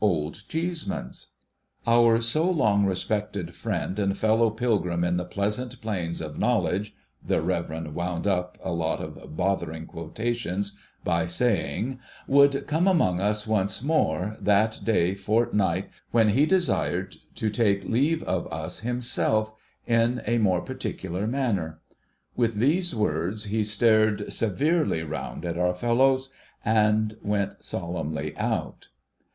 Old 0.03 0.45
Cheeseman's! 0.49 1.27
Our 1.85 2.19
so 2.21 2.49
long 2.49 2.87
respected 2.87 3.53
friend 3.53 3.99
and 3.99 4.17
fellow 4.17 4.49
pilgrim 4.49 5.03
in 5.03 5.17
the 5.17 5.25
pleasant 5.25 5.79
plains 5.79 6.21
of 6.21 6.39
knowledge, 6.39 6.95
the 7.23 7.39
Reverend 7.39 7.93
wound 7.93 8.25
up 8.25 8.57
a 8.63 8.71
lot 8.71 8.97
of 8.99 9.37
bothering 9.37 9.85
quotations 9.85 10.75
by 11.03 11.27
saying, 11.27 11.99
would' 12.27 12.65
come 12.67 12.87
among 12.87 13.21
us 13.21 13.45
once 13.45 13.83
more' 13.83 14.37
that 14.41 14.79
dayfortnight, 14.83 15.89
when 16.09 16.29
he 16.29 16.47
desired 16.47 17.17
to 17.35 17.51
take 17.51 17.83
leave 17.83 18.23
of 18.23 18.51
us 18.51 18.79
himself, 18.79 19.53
in 19.85 20.23
a 20.25 20.39
more 20.39 20.61
particular 20.61 21.27
manner. 21.27 21.79
With 22.35 22.55
these 22.55 22.95
words, 22.95 23.43
he 23.43 23.63
stared 23.63 24.33
severely 24.33 25.03
round 25.03 25.45
at 25.45 25.59
our 25.59 25.75
fellows, 25.75 26.29
and 26.65 27.15
went 27.21 27.63
solemnly 27.63 28.35
out. 28.37 28.87